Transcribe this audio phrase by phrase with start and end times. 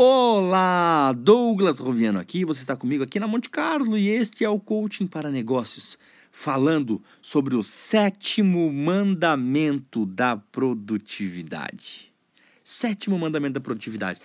[0.00, 4.60] Olá, Douglas Roviano aqui, você está comigo aqui na Monte Carlo e este é o
[4.60, 5.98] Coaching para Negócios,
[6.30, 12.12] falando sobre o sétimo mandamento da produtividade.
[12.62, 14.20] Sétimo mandamento da produtividade.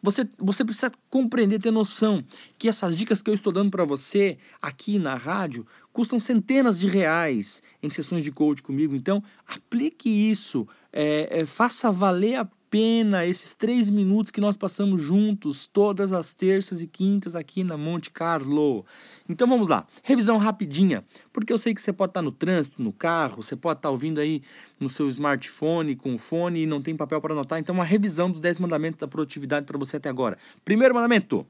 [0.00, 2.24] Você, você precisa compreender, ter noção
[2.56, 6.86] que essas dicas que eu estou dando para você aqui na rádio custam centenas de
[6.86, 8.94] reais em sessões de coaching comigo.
[8.94, 15.02] Então, aplique isso, é, é, faça valer a pena esses três minutos que nós passamos
[15.02, 18.84] juntos todas as terças e quintas aqui na Monte Carlo.
[19.28, 22.92] Então vamos lá, revisão rapidinha, porque eu sei que você pode estar no trânsito, no
[22.92, 24.42] carro, você pode estar ouvindo aí
[24.78, 27.58] no seu smartphone com o fone e não tem papel para anotar.
[27.58, 30.36] Então uma revisão dos 10 mandamentos da produtividade para você até agora.
[30.64, 31.46] Primeiro mandamento: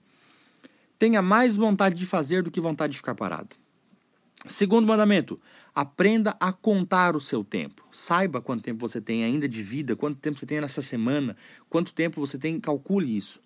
[0.99, 3.57] tenha mais vontade de fazer do que vontade de ficar parado.
[4.47, 5.41] Segundo mandamento,
[5.75, 7.85] aprenda a contar o seu tempo.
[7.91, 11.37] Saiba quanto tempo você tem ainda de vida, quanto tempo você tem nessa semana,
[11.69, 13.41] quanto tempo você tem, calcule isso.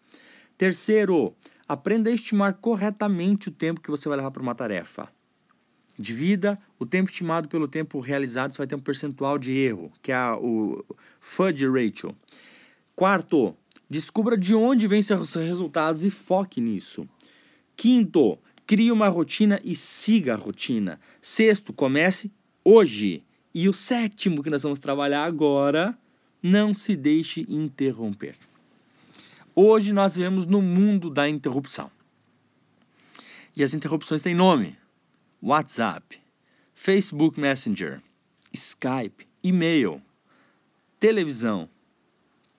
[0.58, 1.34] Terceiro,
[1.66, 5.08] aprenda a estimar corretamente o tempo que você vai levar para uma tarefa.
[5.98, 10.12] Divida o tempo estimado pelo tempo realizado, você vai ter um percentual de erro, que
[10.12, 10.84] é o
[11.20, 12.14] fudge ratio.
[12.94, 13.56] Quarto,
[13.88, 17.08] descubra de onde vêm seus resultados e foque nisso.
[17.76, 18.38] Quinto,
[18.72, 20.98] Crie uma rotina e siga a rotina.
[21.20, 22.32] Sexto, comece
[22.64, 23.22] hoje.
[23.52, 25.94] E o sétimo que nós vamos trabalhar agora,
[26.42, 28.34] não se deixe interromper.
[29.54, 31.90] Hoje nós vivemos no mundo da interrupção.
[33.54, 34.74] E as interrupções têm nome:
[35.42, 36.18] WhatsApp,
[36.74, 38.00] Facebook Messenger,
[38.54, 40.00] Skype, e-mail,
[40.98, 41.68] televisão.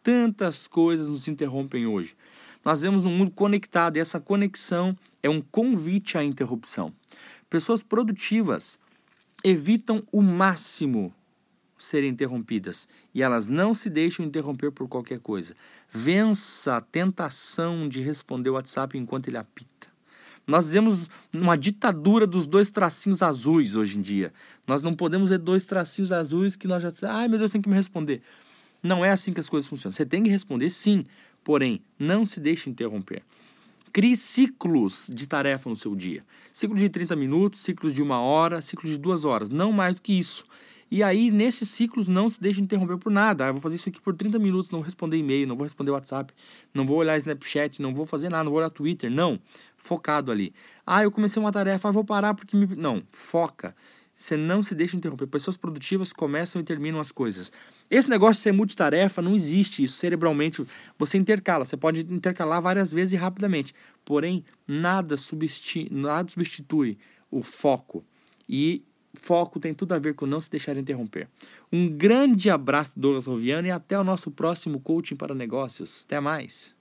[0.03, 2.16] Tantas coisas nos interrompem hoje.
[2.64, 6.93] Nós vivemos num mundo conectado e essa conexão é um convite à interrupção.
[7.49, 8.77] Pessoas produtivas
[9.43, 11.13] evitam o máximo
[11.77, 15.55] serem interrompidas e elas não se deixam interromper por qualquer coisa.
[15.89, 19.71] Vença a tentação de responder o WhatsApp enquanto ele apita.
[20.45, 24.33] Nós vivemos uma ditadura dos dois tracinhos azuis hoje em dia.
[24.67, 26.92] Nós não podemos ver dois tracinhos azuis que nós já.
[27.09, 28.21] Ai meu Deus, tem que me responder.
[28.81, 29.93] Não é assim que as coisas funcionam.
[29.93, 31.05] Você tem que responder sim,
[31.43, 33.21] Porém, não se deixe interromper.
[33.93, 36.26] Crie ciclos de tarefa no seu dia.
[36.52, 40.02] Ciclo de 30 minutos, ciclos de uma hora, ciclos de duas horas, não mais do
[40.02, 40.45] que isso.
[40.89, 43.48] E aí, nesses ciclos, não se deixe interromper por nada.
[43.48, 45.92] Ah, vou fazer isso aqui por 30 minutos, não vou responder e-mail, não vou responder
[45.92, 46.33] WhatsApp,
[46.73, 49.11] não vou olhar Snapchat, não vou fazer nada, não vou olhar Twitter.
[49.11, 49.39] Não.
[49.77, 50.52] Focado ali.
[50.87, 52.65] Ah, eu comecei uma tarefa, ah, vou parar porque me.
[52.75, 53.04] Não.
[53.11, 53.75] Foca.
[54.15, 55.27] Você não se deixa interromper.
[55.27, 57.51] Pessoas produtivas começam e terminam as coisas.
[57.89, 60.63] Esse negócio de ser multitarefa não existe isso cerebralmente.
[60.97, 63.73] Você intercala, você pode intercalar várias vezes e rapidamente.
[64.05, 66.97] Porém, nada, substitui, nada substitui
[67.31, 68.05] o foco.
[68.47, 68.83] E
[69.15, 71.27] foco tem tudo a ver com não se deixar interromper.
[71.71, 76.03] Um grande abraço, Douglas Roviano, e até o nosso próximo coaching para negócios.
[76.05, 76.75] Até mais.